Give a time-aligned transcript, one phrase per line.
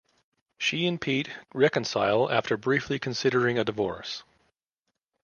[0.57, 4.23] She and Pete reconcile after briefly considering a divorce.